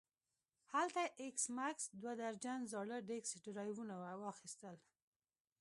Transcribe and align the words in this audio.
هلته 0.73 1.01
ایس 1.21 1.43
میکس 1.57 1.85
دوه 2.01 2.13
درجن 2.21 2.59
زاړه 2.73 2.97
ډیسک 3.09 3.33
ډرایوونه 3.45 3.93
واخیستل 4.23 4.75